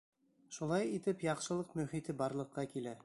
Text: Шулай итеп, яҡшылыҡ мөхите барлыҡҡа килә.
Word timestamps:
Шулай 0.55 0.87
итеп, 0.95 1.21
яҡшылыҡ 1.27 1.77
мөхите 1.81 2.17
барлыҡҡа 2.23 2.65
килә. 2.73 2.97